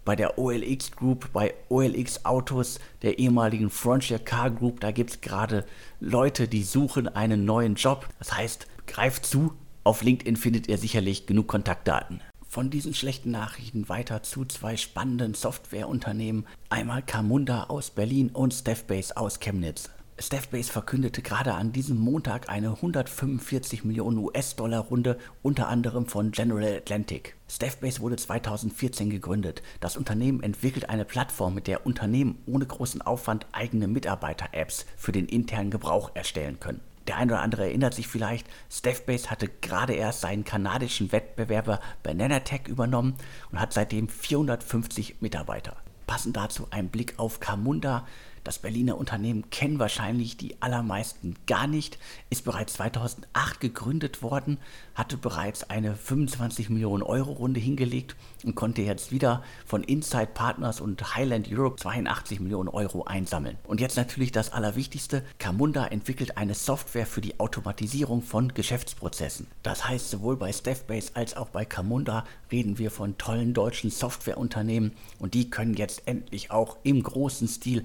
bei 0.03 0.15
der 0.15 0.39
OLX 0.39 0.91
Group, 0.91 1.31
bei 1.33 1.53
OLX 1.67 2.23
Autos, 2.23 2.79
der 3.01 3.19
ehemaligen 3.19 3.69
Frontier 3.69 4.19
Car 4.19 4.51
Group, 4.51 4.79
da 4.79 4.91
gibt 4.91 5.09
es 5.09 5.21
gerade 5.21 5.65
Leute, 5.99 6.47
die 6.47 6.63
suchen 6.63 7.09
einen 7.09 7.43
neuen 7.43 7.75
Job. 7.75 8.07
Das 8.17 8.31
heißt, 8.33 8.67
greift 8.85 9.25
zu. 9.25 9.53
Auf 9.83 10.03
LinkedIn 10.03 10.37
findet 10.37 10.67
ihr 10.67 10.77
sicherlich 10.77 11.27
genug 11.27 11.47
Kontaktdaten. 11.47 12.21
Von 12.49 12.69
diesen 12.69 12.93
schlechten 12.93 13.31
Nachrichten 13.31 13.89
weiter 13.89 14.23
zu 14.23 14.45
zwei 14.45 14.77
spannenden 14.77 15.33
Softwareunternehmen. 15.33 16.45
Einmal 16.69 17.01
Camunda 17.01 17.65
aus 17.65 17.89
Berlin 17.89 18.29
und 18.29 18.53
Staffbase 18.53 19.17
aus 19.17 19.39
Chemnitz. 19.39 19.89
Staffbase 20.19 20.71
verkündete 20.71 21.21
gerade 21.21 21.53
an 21.53 21.73
diesem 21.73 21.99
Montag 21.99 22.49
eine 22.49 22.71
145 22.71 23.83
Millionen 23.83 24.17
US-Dollar 24.17 24.79
Runde, 24.79 25.19
unter 25.43 25.67
anderem 25.67 26.07
von 26.07 26.31
General 26.31 26.77
Atlantic. 26.77 27.35
Staffbase 27.47 27.99
wurde 27.99 28.15
2014 28.15 29.11
gegründet. 29.11 29.61
Das 29.79 29.95
Unternehmen 29.95 30.41
entwickelt 30.41 30.89
eine 30.89 31.05
Plattform, 31.05 31.53
mit 31.53 31.67
der 31.67 31.85
Unternehmen 31.85 32.41
ohne 32.47 32.65
großen 32.65 33.03
Aufwand 33.03 33.45
eigene 33.51 33.87
Mitarbeiter-Apps 33.87 34.87
für 34.95 35.11
den 35.11 35.27
internen 35.27 35.69
Gebrauch 35.69 36.11
erstellen 36.15 36.59
können. 36.59 36.81
Der 37.07 37.17
eine 37.17 37.33
oder 37.33 37.41
andere 37.41 37.63
erinnert 37.65 37.93
sich 37.93 38.07
vielleicht, 38.07 38.47
Staffbase 38.69 39.29
hatte 39.29 39.49
gerade 39.61 39.93
erst 39.93 40.21
seinen 40.21 40.43
kanadischen 40.43 41.11
Wettbewerber 41.11 41.79
Bananatech 42.03 42.67
übernommen 42.67 43.15
und 43.51 43.59
hat 43.59 43.73
seitdem 43.73 44.09
450 44.09 45.21
Mitarbeiter. 45.21 45.77
Passend 46.05 46.35
dazu 46.35 46.67
ein 46.69 46.89
Blick 46.89 47.15
auf 47.17 47.39
Camunda, 47.39 48.05
das 48.47 48.59
Berliner 48.59 48.97
Unternehmen 48.97 49.49
kennen 49.49 49.77
wahrscheinlich 49.77 50.37
die 50.37 50.61
allermeisten 50.61 51.35
gar 51.47 51.67
nicht, 51.67 51.99
ist 52.29 52.45
bereits 52.45 52.73
2008 52.73 53.59
gegründet 53.59 54.21
worden, 54.21 54.57
hatte 54.95 55.17
bereits 55.17 55.69
eine 55.69 55.95
25 55.97 56.69
Millionen 56.69 57.03
Euro 57.03 57.33
Runde 57.33 57.59
hingelegt 57.59 58.15
und 58.45 58.55
konnte 58.55 58.83
jetzt 58.83 59.11
wieder 59.11 59.43
von 59.65 59.83
Inside 59.83 60.29
Partners 60.33 60.79
und 60.79 61.15
Highland 61.15 61.49
Europe 61.51 61.75
82 61.75 62.39
Millionen 62.39 62.69
Euro 62.69 63.03
einsammeln. 63.03 63.57
Und 63.65 63.81
jetzt 63.81 63.97
natürlich 63.97 64.31
das 64.31 64.53
Allerwichtigste, 64.53 65.23
Camunda 65.39 65.85
entwickelt 65.85 66.37
eine 66.37 66.53
Software 66.53 67.05
für 67.05 67.19
die 67.19 67.41
Automatisierung 67.41 68.21
von 68.21 68.53
Geschäftsprozessen. 68.53 69.47
Das 69.61 69.85
heißt, 69.85 70.09
sowohl 70.09 70.37
bei 70.37 70.53
Staffbase 70.53 71.11
als 71.15 71.35
auch 71.35 71.49
bei 71.49 71.65
Camunda 71.65 72.23
reden 72.49 72.77
wir 72.77 72.91
von 72.91 73.17
tollen 73.17 73.53
deutschen 73.53 73.91
Softwareunternehmen 73.91 74.93
und 75.19 75.33
die 75.33 75.49
können 75.49 75.73
jetzt 75.73 76.03
endlich 76.05 76.49
auch 76.49 76.77
im 76.83 77.03
großen 77.03 77.49
Stil 77.49 77.83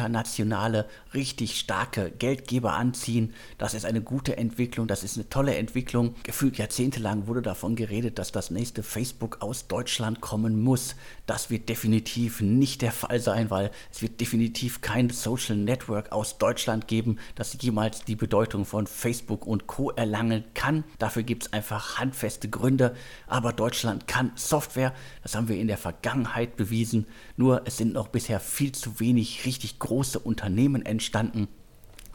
internationale, 0.00 0.86
richtig 1.12 1.58
starke 1.58 2.10
Geldgeber 2.10 2.72
anziehen. 2.72 3.34
Das 3.58 3.74
ist 3.74 3.84
eine 3.84 4.00
gute 4.00 4.36
Entwicklung, 4.38 4.86
das 4.86 5.04
ist 5.04 5.16
eine 5.16 5.28
tolle 5.28 5.56
Entwicklung. 5.56 6.14
Gefühlt 6.22 6.56
jahrzehntelang 6.56 7.26
wurde 7.26 7.42
davon 7.42 7.76
geredet, 7.76 8.18
dass 8.18 8.32
das 8.32 8.50
nächste 8.50 8.82
Facebook 8.82 9.42
aus 9.42 9.68
Deutschland 9.68 10.22
kommen 10.22 10.62
muss. 10.62 10.96
Das 11.26 11.50
wird 11.50 11.68
definitiv 11.68 12.40
nicht 12.40 12.80
der 12.80 12.92
Fall 12.92 13.20
sein, 13.20 13.50
weil 13.50 13.70
es 13.92 14.00
wird 14.00 14.20
definitiv 14.20 14.80
kein 14.80 15.10
Social 15.10 15.56
Network 15.56 16.12
aus 16.12 16.38
Deutschland 16.38 16.88
geben, 16.88 17.18
das 17.34 17.56
jemals 17.60 18.04
die 18.04 18.16
Bedeutung 18.16 18.64
von 18.64 18.86
Facebook 18.86 19.46
und 19.46 19.66
Co 19.66 19.90
erlangen 19.90 20.44
kann. 20.54 20.84
Dafür 20.98 21.24
gibt 21.24 21.44
es 21.44 21.52
einfach 21.52 21.98
handfeste 21.98 22.48
Gründe. 22.48 22.94
Aber 23.26 23.52
Deutschland 23.52 24.06
kann 24.06 24.32
Software, 24.34 24.94
das 25.22 25.34
haben 25.34 25.48
wir 25.48 25.58
in 25.58 25.68
der 25.68 25.76
Vergangenheit 25.76 26.56
bewiesen. 26.56 27.06
Nur 27.36 27.62
es 27.66 27.76
sind 27.76 27.92
noch 27.92 28.08
bisher 28.08 28.40
viel 28.40 28.72
zu 28.72 28.98
wenig 28.98 29.44
richtig 29.44 29.50
richtig 29.50 29.80
große 29.90 30.20
Unternehmen 30.20 30.86
entstanden. 30.86 31.48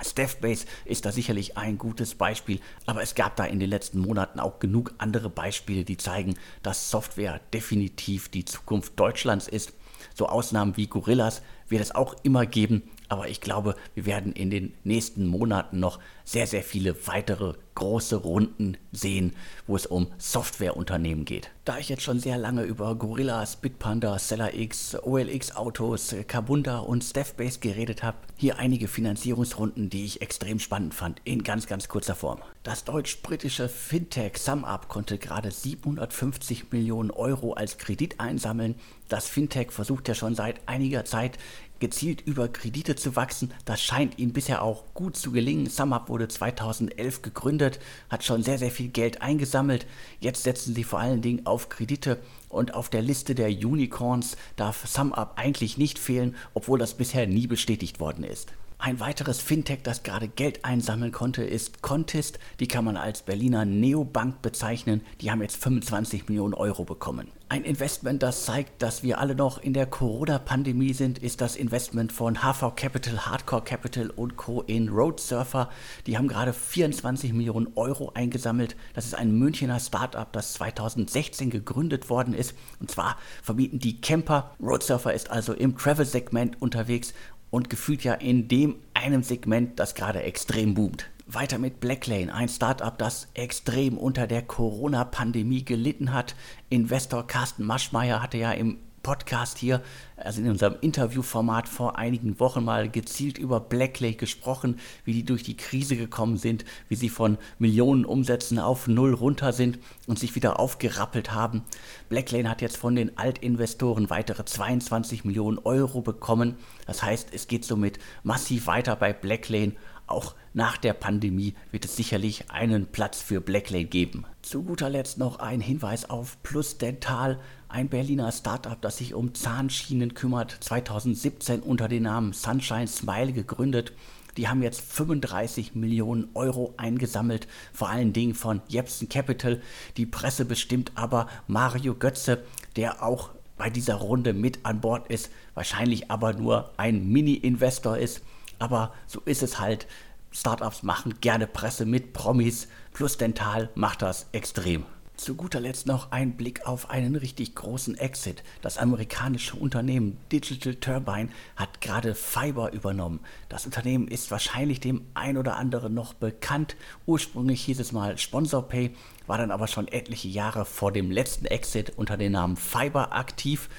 Staffbase 0.01 0.65
ist 0.85 1.05
da 1.05 1.11
sicherlich 1.11 1.57
ein 1.57 1.77
gutes 1.77 2.15
Beispiel, 2.15 2.61
aber 2.85 3.01
es 3.01 3.15
gab 3.15 3.35
da 3.35 3.43
in 3.43 3.59
den 3.59 3.69
letzten 3.69 3.99
Monaten 3.99 4.39
auch 4.39 4.59
genug 4.59 4.93
andere 4.97 5.29
Beispiele, 5.29 5.83
die 5.83 5.97
zeigen, 5.97 6.35
dass 6.63 6.89
Software 6.89 7.41
definitiv 7.53 8.29
die 8.29 8.45
Zukunft 8.45 8.97
Deutschlands 8.97 9.49
ist. 9.49 9.73
So 10.13 10.27
Ausnahmen 10.29 10.77
wie 10.77 10.87
Gorillas 10.87 11.41
wird 11.67 11.81
es 11.81 11.93
auch 11.93 12.15
immer 12.23 12.45
geben, 12.45 12.83
aber 13.09 13.29
ich 13.29 13.41
glaube, 13.41 13.75
wir 13.93 14.05
werden 14.05 14.33
in 14.33 14.49
den 14.49 14.73
nächsten 14.83 15.27
Monaten 15.27 15.79
noch 15.79 15.99
sehr, 16.23 16.47
sehr 16.47 16.63
viele 16.63 17.07
weitere 17.07 17.53
große 17.75 18.15
Runden 18.15 18.77
sehen, 18.91 19.33
wo 19.67 19.75
es 19.75 19.85
um 19.85 20.07
Softwareunternehmen 20.17 21.25
geht. 21.25 21.51
Da 21.65 21.77
ich 21.77 21.89
jetzt 21.89 22.03
schon 22.03 22.19
sehr 22.19 22.37
lange 22.37 22.63
über 22.63 22.95
Gorillas, 22.95 23.57
Bitpanda, 23.57 24.17
SellerX, 24.17 24.95
OLX 25.03 25.55
Autos, 25.55 26.15
Kabunda 26.27 26.79
und 26.79 27.03
Staffbase 27.03 27.59
geredet 27.59 28.01
habe, 28.01 28.17
hier 28.37 28.59
einige 28.59 28.87
Finanzierungsrunden, 28.87 29.89
die 29.89 30.05
ich 30.05 30.21
extrem 30.21 30.59
spannend 30.59 30.93
fand, 30.93 31.21
in 31.25 31.43
ganz, 31.43 31.67
ganz 31.67 31.87
kurzer 31.87 32.15
Form. 32.15 32.39
Das 32.63 32.85
deutsch-britische 32.85 33.67
Fintech 33.67 34.37
SumUp 34.37 34.87
konnte 34.87 35.17
gerade 35.17 35.51
750 35.51 36.71
Millionen 36.71 37.11
Euro 37.11 37.53
als 37.53 37.77
Kredit 37.77 38.19
einsammeln. 38.19 38.75
Das 39.09 39.27
Fintech 39.27 39.71
versucht 39.71 40.07
ja 40.07 40.15
schon 40.15 40.33
seit 40.33 40.67
einiger 40.67 41.05
Zeit 41.05 41.37
gezielt 41.79 42.21
über 42.21 42.47
Kredite 42.47 42.95
zu 42.95 43.15
wachsen. 43.15 43.51
Das 43.65 43.81
scheint 43.81 44.19
ihm 44.19 44.33
bisher 44.33 44.61
auch 44.61 44.83
gut 44.93 45.15
zu 45.15 45.31
gelingen. 45.31 45.69
SumUp 45.69 46.09
wurde 46.09 46.27
2011 46.27 47.21
gegründet, 47.21 47.79
hat 48.09 48.23
schon 48.23 48.43
sehr, 48.43 48.57
sehr 48.57 48.71
viel 48.71 48.89
Geld 48.89 49.21
eingesammelt. 49.21 49.85
Jetzt 50.19 50.43
setzen 50.43 50.73
sie 50.75 50.83
vor 50.83 50.99
allen 50.99 51.21
Dingen 51.21 51.45
auf 51.45 51.69
Kredite 51.69 52.19
und 52.49 52.73
auf 52.73 52.89
der 52.89 53.01
Liste 53.01 53.35
der 53.35 53.49
Unicorns 53.49 54.37
darf 54.55 54.87
SumUp 54.87 55.33
eigentlich 55.35 55.77
nicht 55.77 55.99
fehlen, 55.99 56.35
obwohl 56.53 56.79
das 56.79 56.93
bisher 56.93 57.27
nie 57.27 57.47
bestätigt 57.47 57.99
worden 57.99 58.23
ist. 58.23 58.53
Ein 58.77 58.99
weiteres 58.99 59.41
Fintech, 59.41 59.79
das 59.83 60.03
gerade 60.03 60.27
Geld 60.27 60.65
einsammeln 60.65 61.11
konnte, 61.11 61.43
ist 61.43 61.81
Contist. 61.81 62.39
Die 62.59 62.67
kann 62.67 62.85
man 62.85 62.97
als 62.97 63.21
Berliner 63.23 63.65
Neobank 63.65 64.41
bezeichnen. 64.41 65.01
Die 65.21 65.31
haben 65.31 65.41
jetzt 65.41 65.57
25 65.57 66.27
Millionen 66.27 66.53
Euro 66.53 66.83
bekommen. 66.83 67.29
Ein 67.47 67.63
Investment, 67.63 68.23
das 68.23 68.43
zeigt, 68.43 68.81
dass 68.81 69.03
wir 69.03 69.19
alle 69.19 69.35
noch 69.35 69.59
in 69.59 69.73
der 69.73 69.85
Corona-Pandemie 69.85 70.93
sind, 70.93 71.19
ist 71.19 71.41
das 71.41 71.55
Investment 71.55 72.11
von 72.11 72.39
HV 72.41 72.75
Capital, 72.75 73.27
Hardcore 73.27 73.63
Capital 73.63 74.09
und 74.09 74.35
Co. 74.35 74.61
in 74.61 74.89
Road 74.89 75.19
Surfer. 75.19 75.69
Die 76.07 76.17
haben 76.17 76.27
gerade 76.27 76.53
24 76.53 77.33
Millionen 77.33 77.67
Euro 77.75 78.11
eingesammelt. 78.15 78.75
Das 78.93 79.05
ist 79.05 79.13
ein 79.13 79.37
Münchner 79.37 79.79
Startup, 79.79 80.31
das 80.33 80.53
2016 80.55 81.51
gegründet 81.51 82.09
worden 82.09 82.33
ist. 82.33 82.55
Und 82.79 82.89
zwar 82.89 83.17
vermieten 83.43 83.77
die 83.79 84.01
Camper. 84.01 84.55
Road 84.59 84.81
Surfer 84.81 85.13
ist 85.13 85.29
also 85.29 85.53
im 85.53 85.77
Travel-Segment 85.77 86.61
unterwegs 86.61 87.13
und 87.49 87.69
gefühlt 87.69 88.03
ja 88.03 88.13
in 88.13 88.47
dem 88.47 88.75
einem 88.93 89.23
Segment, 89.23 89.79
das 89.79 89.95
gerade 89.95 90.23
extrem 90.23 90.73
boomt. 90.73 91.09
Weiter 91.27 91.57
mit 91.57 91.79
Blacklane, 91.79 92.33
ein 92.33 92.49
Startup, 92.49 92.95
das 92.97 93.27
extrem 93.33 93.97
unter 93.97 94.27
der 94.27 94.43
Corona-Pandemie 94.43 95.65
gelitten 95.65 96.13
hat. 96.13 96.35
Investor 96.69 97.25
Carsten 97.25 97.63
Maschmeyer 97.63 98.21
hatte 98.21 98.37
ja 98.37 98.51
im 98.51 98.77
Podcast 99.05 99.59
hier, 99.59 99.83
also 100.17 100.41
in 100.41 100.49
unserem 100.49 100.77
Interviewformat 100.81 101.69
vor 101.69 101.95
einigen 101.95 102.39
Wochen 102.39 102.65
mal 102.65 102.89
gezielt 102.89 103.37
über 103.37 103.59
Blacklake 103.59 104.15
gesprochen, 104.15 104.79
wie 105.03 105.13
die 105.13 105.23
durch 105.23 105.43
die 105.43 105.55
Krise 105.55 105.95
gekommen 105.95 106.37
sind, 106.37 106.65
wie 106.89 106.95
sie 106.95 107.09
von 107.09 107.37
Millionen 107.59 108.03
Umsätzen 108.03 108.57
auf 108.57 108.87
Null 108.87 109.13
runter 109.13 109.53
sind 109.53 109.77
und 110.07 110.17
sich 110.17 110.33
wieder 110.33 110.59
aufgerappelt 110.59 111.31
haben. 111.33 111.61
Blacklane 112.09 112.49
hat 112.49 112.63
jetzt 112.63 112.77
von 112.77 112.95
den 112.95 113.15
Altinvestoren 113.15 114.09
weitere 114.09 114.43
22 114.43 115.23
Millionen 115.23 115.59
Euro 115.59 116.01
bekommen. 116.01 116.55
Das 116.87 117.03
heißt, 117.03 117.29
es 117.31 117.45
geht 117.47 117.63
somit 117.63 117.99
massiv 118.23 118.65
weiter 118.65 118.95
bei 118.95 119.13
Blacklane. 119.13 119.73
Auch 120.07 120.35
nach 120.53 120.77
der 120.77 120.93
Pandemie 120.93 121.55
wird 121.71 121.85
es 121.85 121.95
sicherlich 121.95 122.51
einen 122.51 122.85
Platz 122.85 123.21
für 123.21 123.41
Blacklane 123.41 123.85
geben. 123.85 124.25
Zu 124.41 124.63
guter 124.63 124.89
Letzt 124.89 125.17
noch 125.17 125.39
ein 125.39 125.61
Hinweis 125.61 126.09
auf 126.09 126.41
Plus 126.43 126.77
Dental 126.77 127.39
ein 127.67 127.89
Berliner 127.89 128.31
Startup, 128.31 128.79
das 128.81 128.97
sich 128.97 129.13
um 129.13 129.33
Zahnschienen 129.33 130.13
kümmert, 130.13 130.55
2017 130.61 131.59
unter 131.59 131.87
dem 131.87 132.03
Namen 132.03 132.31
Sunshine 132.31 132.87
Smile 132.87 133.33
gegründet. 133.33 133.91
Die 134.37 134.47
haben 134.47 134.61
jetzt 134.61 134.81
35 134.81 135.75
Millionen 135.75 136.29
Euro 136.35 136.73
eingesammelt, 136.77 137.47
vor 137.73 137.89
allen 137.89 138.13
Dingen 138.13 138.35
von 138.35 138.61
Jepsen 138.67 139.09
Capital. 139.09 139.61
Die 139.97 140.05
Presse 140.05 140.45
bestimmt 140.45 140.91
aber 140.95 141.27
Mario 141.47 141.95
Götze, 141.95 142.43
der 142.75 143.03
auch 143.03 143.29
bei 143.57 143.69
dieser 143.69 143.95
Runde 143.95 144.33
mit 144.33 144.59
an 144.63 144.81
Bord 144.81 145.07
ist, 145.07 145.29
wahrscheinlich 145.53 146.11
aber 146.11 146.33
nur 146.33 146.71
ein 146.77 147.09
Mini-Investor 147.09 147.97
ist. 147.97 148.21
Aber 148.59 148.93
so 149.07 149.21
ist 149.21 149.43
es 149.43 149.59
halt. 149.59 149.87
Startups 150.31 150.83
machen 150.83 151.21
gerne 151.21 151.47
Presse 151.47 151.85
mit 151.85 152.11
Promis, 152.11 152.67
plus 152.91 153.17
Dental 153.17 153.69
macht 153.73 154.01
das 154.01 154.27
extrem. 154.33 154.85
Zu 155.17 155.35
guter 155.35 155.61
Letzt 155.61 155.87
noch 155.87 156.11
ein 156.11 156.35
Blick 156.35 156.67
auf 156.67 156.89
einen 156.89 157.15
richtig 157.15 157.55
großen 157.55 157.97
Exit. 157.97 158.43
Das 158.61 158.77
amerikanische 158.77 159.55
Unternehmen 159.55 160.17
Digital 160.29 160.75
Turbine 160.75 161.29
hat 161.55 161.79
gerade 161.79 162.15
Fiber 162.15 162.73
übernommen. 162.73 163.21
Das 163.47 163.65
Unternehmen 163.65 164.09
ist 164.09 164.29
wahrscheinlich 164.29 164.81
dem 164.81 165.05
ein 165.13 165.37
oder 165.37 165.55
anderen 165.55 165.93
noch 165.93 166.13
bekannt. 166.13 166.75
Ursprünglich 167.05 167.63
hieß 167.63 167.79
es 167.79 167.93
mal 167.93 168.17
SponsorPay, 168.17 168.93
war 169.25 169.37
dann 169.37 169.51
aber 169.51 169.67
schon 169.67 169.87
etliche 169.87 170.27
Jahre 170.27 170.65
vor 170.65 170.91
dem 170.91 171.11
letzten 171.11 171.45
Exit 171.45 171.93
unter 171.95 172.17
dem 172.17 172.33
Namen 172.33 172.57
Fiber 172.57 173.13
aktiv. 173.13 173.69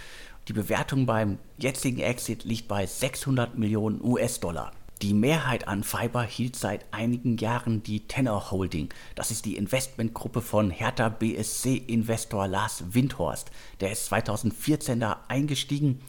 Die 0.49 0.53
Bewertung 0.53 1.07
beim 1.07 1.39
jetzigen 1.59 1.99
Exit 1.99 2.45
liegt 2.45 2.69
bei 2.69 2.87
600 2.87 3.59
Millionen 3.59 4.01
US-Dollar. 4.01 4.71
Die 5.03 5.13
Mehrheit 5.13 5.67
an 5.67 5.83
Fiber 5.83 6.23
hielt 6.23 6.55
seit 6.55 6.87
einigen 6.93 7.37
Jahren 7.37 7.83
die 7.83 8.07
Tenor 8.07 8.53
Holding. 8.53 8.89
Das 9.17 9.33
ist 9.33 9.45
die 9.45 9.57
Investmentgruppe 9.57 10.41
von 10.41 10.71
Hertha 10.71 11.09
BSC-Investor 11.09 12.47
Lars 12.47 12.85
Windhorst. 12.95 13.51
Der 13.81 13.91
ist 13.91 14.07
2014 14.07 15.01
da 15.01 15.25
eingestiegen 15.27 16.01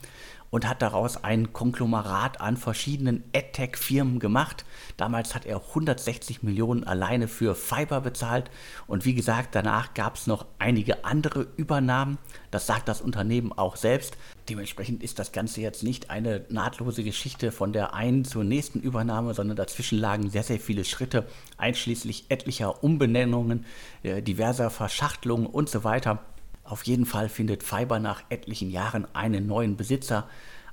und 0.49 0.67
hat 0.67 0.81
daraus 0.81 1.23
ein 1.23 1.53
Konglomerat 1.53 2.41
an 2.41 2.57
verschiedenen 2.57 3.23
AdTech-Firmen 3.35 4.19
gemacht. 4.19 4.65
Damals 4.95 5.35
hat 5.35 5.45
er 5.45 5.57
160 5.57 6.43
Millionen 6.43 6.83
alleine 6.83 7.27
für 7.27 7.55
Fiber 7.55 8.01
bezahlt 8.01 8.49
und 8.87 9.05
wie 9.05 9.13
gesagt, 9.13 9.55
danach 9.55 9.93
gab 9.93 10.15
es 10.15 10.27
noch 10.27 10.45
einige 10.59 11.05
andere 11.05 11.47
Übernahmen. 11.57 12.17
Das 12.51 12.65
sagt 12.65 12.87
das 12.87 13.01
Unternehmen 13.01 13.51
auch 13.51 13.75
selbst. 13.75 14.17
Dementsprechend 14.49 15.03
ist 15.03 15.19
das 15.19 15.31
Ganze 15.31 15.61
jetzt 15.61 15.83
nicht 15.83 16.09
eine 16.09 16.45
nahtlose 16.49 17.03
Geschichte 17.03 17.51
von 17.51 17.73
der 17.73 17.93
einen 17.93 18.23
zur 18.23 18.43
nächsten 18.43 18.79
Übernahme, 18.79 19.33
sondern 19.33 19.57
dazwischen 19.57 19.99
lagen 19.99 20.29
sehr, 20.29 20.43
sehr 20.43 20.59
viele 20.59 20.85
Schritte, 20.85 21.27
einschließlich 21.57 22.25
etlicher 22.29 22.83
Umbenennungen, 22.83 23.65
äh, 24.03 24.21
diverser 24.21 24.69
Verschachtelungen 24.69 25.47
und 25.47 25.69
so 25.69 25.83
weiter. 25.83 26.23
Auf 26.67 26.83
jeden 26.83 27.05
Fall 27.05 27.29
findet 27.29 27.63
Fiber 27.63 27.99
nach 27.99 28.21
etlichen 28.29 28.69
Jahren 28.69 29.07
einen 29.13 29.47
neuen 29.47 29.77
Besitzer. 29.77 30.27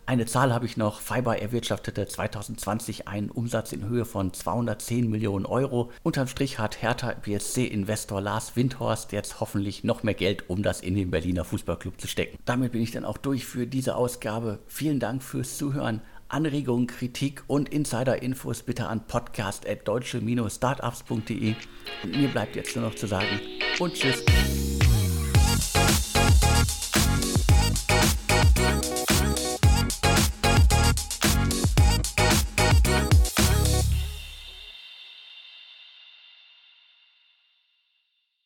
Eine 0.06 0.26
Zahl 0.26 0.52
habe 0.52 0.66
ich 0.66 0.76
noch. 0.76 1.00
Fiber 1.00 1.38
erwirtschaftete 1.38 2.06
2020 2.06 3.08
einen 3.08 3.30
Umsatz 3.30 3.72
in 3.72 3.88
Höhe 3.88 4.04
von 4.04 4.34
210 4.34 5.08
Millionen 5.08 5.46
Euro. 5.46 5.90
Unterm 6.02 6.26
Strich 6.26 6.58
hat 6.58 6.82
Hertha 6.82 7.14
BSC-Investor 7.14 8.20
Lars 8.20 8.56
Windhorst 8.56 9.12
jetzt 9.12 9.40
hoffentlich 9.40 9.82
noch 9.84 10.02
mehr 10.02 10.12
Geld, 10.14 10.50
um 10.50 10.62
das 10.62 10.82
in 10.82 10.94
den 10.94 11.10
Berliner 11.10 11.44
Fußballclub 11.44 11.98
zu 12.00 12.08
stecken. 12.08 12.36
Damit 12.44 12.72
bin 12.72 12.82
ich 12.82 12.90
dann 12.90 13.06
auch 13.06 13.16
durch 13.16 13.46
für 13.46 13.66
diese 13.66 13.96
Ausgabe. 13.96 14.58
Vielen 14.66 15.00
Dank 15.00 15.22
fürs 15.22 15.56
Zuhören. 15.56 16.02
Anregungen, 16.28 16.86
Kritik 16.88 17.44
und 17.46 17.70
Insider-Infos 17.70 18.64
bitte 18.64 18.88
an 18.88 19.06
podcast.deutsche-startups.de. 19.06 21.54
Und 22.02 22.16
mir 22.16 22.28
bleibt 22.28 22.56
jetzt 22.56 22.76
nur 22.76 22.84
noch 22.86 22.96
zu 22.96 23.06
sagen 23.06 23.40
und 23.78 23.94
tschüss. 23.94 24.24